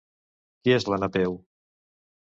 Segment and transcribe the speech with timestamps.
[0.63, 1.41] Qui és la Napeu?